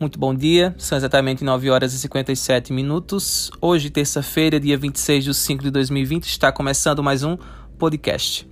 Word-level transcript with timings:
Muito 0.00 0.18
bom 0.18 0.34
dia, 0.34 0.74
são 0.78 0.96
exatamente 0.96 1.44
9 1.44 1.68
horas 1.68 1.92
e 1.92 1.98
57 1.98 2.72
minutos. 2.72 3.50
Hoje, 3.60 3.90
terça-feira, 3.90 4.58
dia 4.58 4.78
26 4.78 5.24
de 5.24 5.34
5 5.34 5.62
de 5.62 5.70
2020, 5.70 6.24
está 6.24 6.50
começando 6.50 7.02
mais 7.02 7.22
um 7.22 7.36
podcast. 7.78 8.48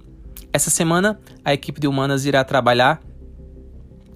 Essa 0.52 0.68
semana, 0.68 1.18
a 1.42 1.54
equipe 1.54 1.80
de 1.80 1.88
humanas 1.88 2.26
irá 2.26 2.44
trabalhar 2.44 3.00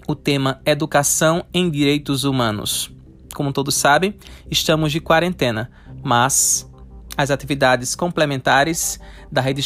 o 0.07 0.15
tema 0.15 0.61
Educação 0.67 1.43
em 1.55 1.71
Direitos 1.71 2.25
Humanos. 2.25 2.95
Como 3.35 3.51
todos 3.51 3.77
sabem, 3.77 4.15
estamos 4.51 4.93
de 4.93 5.01
quarentena, 5.01 5.71
mas 6.05 6.71
as 7.17 7.31
atividades 7.31 7.97
complementares 7.97 9.01
da 9.31 9.41
Rede 9.41 9.63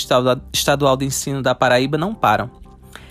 Estadual 0.52 0.96
de 0.96 1.04
Ensino 1.04 1.42
da 1.42 1.52
Paraíba 1.52 1.98
não 1.98 2.14
param. 2.14 2.48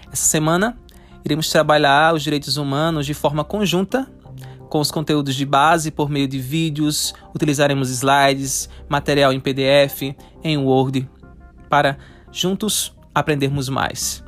Essa 0.10 0.24
semana, 0.24 0.78
iremos 1.26 1.50
trabalhar 1.50 2.14
os 2.14 2.24
direitos 2.24 2.56
humanos 2.56 3.06
de 3.06 3.14
forma 3.14 3.44
conjunta 3.44 4.15
com 4.76 4.82
os 4.82 4.92
conteúdos 4.92 5.36
de 5.36 5.46
base 5.46 5.90
por 5.90 6.10
meio 6.10 6.28
de 6.28 6.38
vídeos, 6.38 7.14
utilizaremos 7.34 7.90
slides, 7.90 8.70
material 8.90 9.32
em 9.32 9.40
PDF, 9.40 10.14
em 10.44 10.58
Word, 10.58 11.10
para 11.70 11.98
juntos 12.30 12.94
aprendermos 13.14 13.70
mais. 13.70 14.22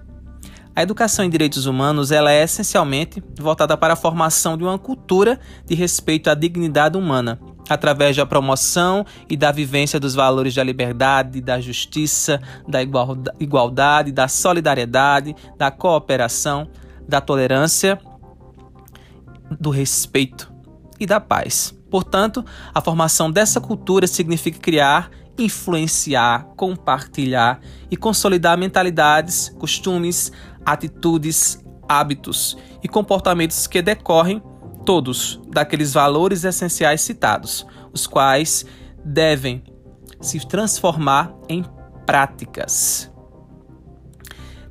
A 0.73 0.81
educação 0.81 1.25
em 1.25 1.29
direitos 1.29 1.65
humanos 1.65 2.13
ela 2.13 2.31
é 2.31 2.43
essencialmente 2.43 3.21
voltada 3.37 3.75
para 3.75 3.91
a 3.91 3.97
formação 3.97 4.57
de 4.57 4.63
uma 4.63 4.79
cultura 4.79 5.37
de 5.65 5.75
respeito 5.75 6.29
à 6.29 6.33
dignidade 6.33 6.97
humana, 6.97 7.37
através 7.67 8.15
da 8.15 8.25
promoção 8.25 9.05
e 9.29 9.35
da 9.35 9.51
vivência 9.51 9.99
dos 9.99 10.15
valores 10.15 10.55
da 10.55 10.63
liberdade, 10.63 11.41
da 11.41 11.59
justiça, 11.59 12.41
da 12.65 12.79
igualdade, 13.37 14.13
da 14.13 14.29
solidariedade, 14.29 15.35
da 15.57 15.69
cooperação, 15.69 16.69
da 17.05 17.19
tolerância 17.19 17.99
do 19.59 19.69
respeito 19.69 20.51
e 20.99 21.05
da 21.05 21.19
paz. 21.19 21.73
Portanto, 21.89 22.43
a 22.73 22.81
formação 22.81 23.31
dessa 23.31 23.61
cultura 23.61 24.07
significa 24.07 24.59
criar, 24.59 25.09
influenciar, 25.37 26.45
compartilhar 26.55 27.59
e 27.89 27.95
consolidar 27.95 28.57
mentalidades, 28.57 29.49
costumes, 29.57 30.31
atitudes, 30.65 31.63
hábitos 31.87 32.57
e 32.83 32.87
comportamentos 32.87 33.67
que 33.67 33.81
decorrem 33.81 34.41
todos 34.85 35.39
daqueles 35.49 35.93
valores 35.93 36.43
essenciais 36.43 37.01
citados, 37.01 37.65
os 37.93 38.07
quais 38.07 38.65
devem 39.03 39.63
se 40.19 40.45
transformar 40.45 41.33
em 41.47 41.63
práticas. 42.05 43.11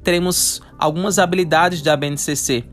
Teremos 0.03 0.61
algumas 0.79 1.19
habilidades 1.19 1.83
da 1.83 1.97
BNCC 1.97 2.65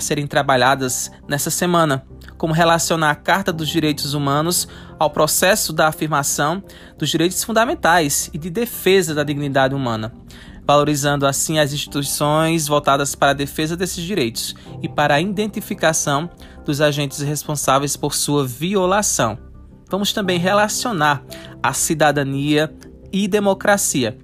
a 0.00 0.02
serem 0.02 0.26
trabalhadas 0.26 1.10
nessa 1.28 1.50
semana, 1.50 2.04
como 2.38 2.54
relacionar 2.54 3.10
a 3.10 3.14
Carta 3.14 3.52
dos 3.52 3.68
Direitos 3.68 4.14
Humanos 4.14 4.66
ao 4.98 5.10
processo 5.10 5.74
da 5.74 5.88
afirmação 5.88 6.64
dos 6.98 7.10
direitos 7.10 7.44
fundamentais 7.44 8.30
e 8.32 8.38
de 8.38 8.48
defesa 8.48 9.14
da 9.14 9.22
dignidade 9.22 9.74
humana, 9.74 10.10
valorizando 10.66 11.26
assim 11.26 11.58
as 11.58 11.74
instituições 11.74 12.66
voltadas 12.66 13.14
para 13.14 13.32
a 13.32 13.34
defesa 13.34 13.76
desses 13.76 14.02
direitos 14.02 14.54
e 14.82 14.88
para 14.88 15.16
a 15.16 15.20
identificação 15.20 16.30
dos 16.64 16.80
agentes 16.80 17.20
responsáveis 17.20 17.94
por 17.94 18.14
sua 18.14 18.46
violação. 18.46 19.38
Vamos 19.90 20.14
também 20.14 20.38
relacionar 20.38 21.22
a 21.62 21.74
cidadania 21.74 22.72
e 23.12 23.28
democracia 23.28 24.16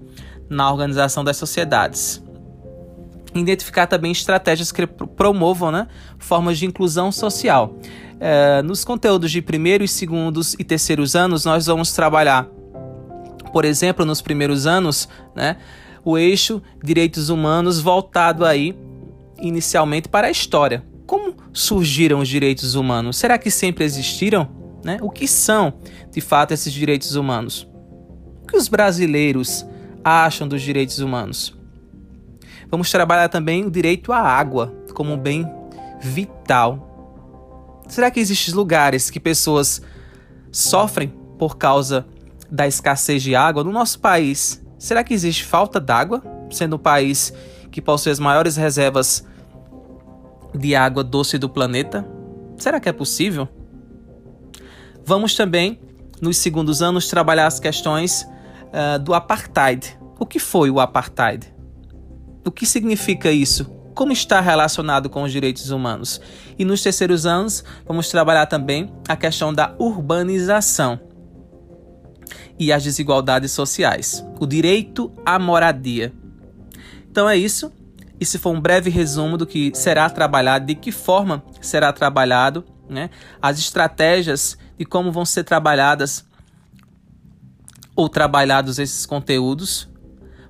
na 0.49 0.71
organização 0.71 1.23
das 1.23 1.37
sociedades 1.37 2.25
identificar 3.41 3.87
também 3.87 4.13
estratégias 4.13 4.73
que 4.73 4.87
promovam 4.87 5.71
né, 5.71 5.89
formas 6.19 6.59
de 6.59 6.67
inclusão 6.67 7.11
social. 7.11 7.79
É, 8.19 8.63
nos 8.63 8.85
conteúdos 8.85 9.31
de 9.31 9.43
primeiros, 9.43 9.91
segundos 9.91 10.55
e 10.59 10.65
terceiros 10.65 11.15
anos, 11.15 11.45
nós 11.45 11.67
vamos 11.67 11.93
trabalhar, 11.93 12.47
por 13.53 13.65
exemplo, 13.65 14.05
nos 14.05 14.23
primeiros 14.23 14.67
anos, 14.67 15.09
né, 15.35 15.57
o 16.05 16.17
eixo 16.17 16.63
direitos 16.83 17.29
humanos 17.29 17.81
voltado 17.81 18.45
aí 18.45 18.77
inicialmente 19.41 20.09
para 20.09 20.29
a 20.29 20.31
história. 20.31 20.85
Como 21.07 21.35
surgiram 21.53 22.21
os 22.21 22.29
direitos 22.29 22.75
humanos? 22.75 23.17
Será 23.17 23.39
que 23.39 23.51
sempre 23.51 23.85
existiram? 23.85 24.49
Né? 24.85 24.99
O 25.01 25.11
que 25.11 25.27
são, 25.27 25.75
de 26.11 26.21
fato, 26.21 26.53
esses 26.53 26.73
direitos 26.73 27.17
humanos? 27.17 27.69
O 28.43 28.47
que 28.47 28.57
os 28.57 28.69
brasileiros 28.69 29.67
acham 30.05 30.47
dos 30.47 30.63
direitos 30.63 30.99
humanos? 31.01 31.56
Vamos 32.71 32.91
trabalhar 32.91 33.29
também 33.29 33.65
o 33.65 33.71
direito 33.71 34.13
à 34.13 34.19
água 34.19 34.75
como 34.93 35.13
um 35.13 35.19
bem 35.19 35.47
vital. 36.01 36.87
Será 37.89 38.11
que 38.11 38.19
existem 38.19 38.55
lugares 38.55 39.11
que 39.11 39.21
pessoas 39.21 39.81
sofrem 40.51 41.13
por 41.39 41.57
causa 41.57 42.07
da 42.51 42.67
escassez 42.67 43.23
de 43.23 43.35
água 43.35 43.63
no 43.63 43.71
nosso 43.71 44.01
país? 44.01 44.63
Será 44.79 45.05
que 45.05 45.15
existe 45.15 45.45
falta 45.45 45.79
d'água, 45.79 46.23
sendo 46.51 46.75
o 46.75 46.77
um 46.77 46.79
país 46.79 47.33
que 47.71 47.81
possui 47.81 48.11
as 48.11 48.19
maiores 48.19 48.57
reservas 48.57 49.25
de 50.55 50.75
água 50.75 51.05
doce 51.05 51.39
do 51.39 51.49
planeta? 51.49 52.07
Será 52.57 52.81
que 52.81 52.89
é 52.89 52.93
possível? 52.93 53.49
Vamos 55.05 55.35
também, 55.35 55.79
nos 56.21 56.39
segundos 56.39 56.83
anos, 56.83 57.09
trabalhar 57.09 57.47
as 57.47 57.61
questões 57.61 58.23
uh, 58.23 58.99
do 58.99 59.15
apartheid. 59.15 59.97
O 60.19 60.27
que 60.27 60.39
foi 60.39 60.71
o 60.71 60.81
apartheid? 60.81 61.56
O 62.47 62.51
que 62.53 62.65
significa 62.65 63.33
isso? 63.33 63.65
Como 63.93 64.13
está 64.13 64.41
relacionado 64.41 65.11
com 65.11 65.25
os 65.25 65.33
direitos 65.33 65.71
humanos? 65.71 66.21
E 66.57 66.65
nos 66.65 66.81
terceiros 66.81 67.27
anos, 67.27 67.65
vamos 67.85 68.09
trabalhar 68.09 68.47
também 68.47 68.93
a 69.09 69.17
questão 69.17 69.53
da 69.53 69.75
urbanização 69.81 71.01
e 72.57 72.73
as 72.73 72.85
desigualdades 72.85 73.51
sociais, 73.51 74.25
o 74.39 74.47
direito 74.47 75.13
à 75.25 75.41
moradia. 75.41 76.13
Então 77.11 77.29
é 77.29 77.37
isso. 77.37 77.73
Esse 78.21 78.39
foi 78.39 78.53
um 78.53 78.61
breve 78.61 78.91
resumo 78.91 79.37
do 79.37 79.45
que 79.45 79.73
será 79.75 80.09
trabalhado, 80.09 80.67
de 80.67 80.77
que 80.77 80.93
forma 80.93 81.43
será 81.61 81.93
trabalhado, 81.93 82.65
né? 82.89 83.11
as 83.43 83.59
estratégias 83.59 84.57
de 84.79 84.85
como 84.85 85.11
vão 85.11 85.25
ser 85.25 85.43
trabalhadas 85.43 86.25
ou 87.97 88.09
trabalhados 88.09 88.79
esses 88.79 89.05
conteúdos 89.05 89.89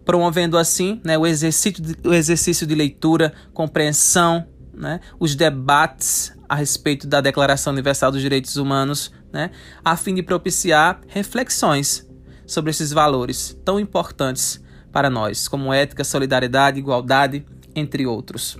promovendo 0.06 0.56
assim 0.56 1.00
né, 1.04 1.18
o, 1.18 1.26
exercício 1.26 1.82
de, 1.82 2.08
o 2.08 2.14
exercício 2.14 2.64
de 2.64 2.74
leitura, 2.76 3.34
compreensão, 3.52 4.46
né, 4.72 5.00
os 5.18 5.34
debates 5.34 6.32
a 6.48 6.54
respeito 6.54 7.08
da 7.08 7.20
Declaração 7.20 7.72
Universal 7.72 8.12
dos 8.12 8.22
Direitos 8.22 8.56
Humanos, 8.56 9.10
né, 9.32 9.50
a 9.84 9.96
fim 9.96 10.14
de 10.14 10.22
propiciar 10.22 11.00
reflexões 11.08 12.08
sobre 12.46 12.70
esses 12.70 12.92
valores 12.92 13.58
tão 13.64 13.80
importantes 13.80 14.62
para 14.92 15.10
nós, 15.10 15.48
como 15.48 15.74
ética, 15.74 16.04
solidariedade, 16.04 16.78
igualdade, 16.78 17.44
entre 17.74 18.06
outros. 18.06 18.56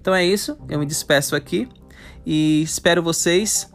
Então 0.00 0.14
é 0.14 0.24
isso, 0.24 0.56
eu 0.68 0.78
me 0.78 0.86
despeço 0.86 1.34
aqui 1.34 1.68
e 2.24 2.62
espero 2.62 3.02
vocês 3.02 3.68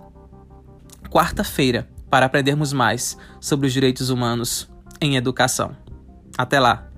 quarta-feira 1.10 1.90
para 2.10 2.26
aprendermos 2.26 2.72
mais 2.72 3.18
sobre 3.42 3.68
os 3.68 3.74
direitos 3.74 4.10
humanos 4.10 4.70
em 5.02 5.18
educação. 5.18 5.76
Até 6.38 6.60
lá! 6.60 6.95